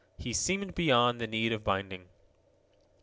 [0.17, 2.09] He seemed beyond the need of binding.